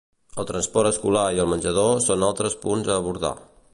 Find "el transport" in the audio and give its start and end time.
0.43-0.91